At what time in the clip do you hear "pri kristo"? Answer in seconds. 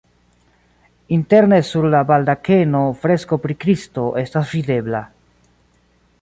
3.45-4.07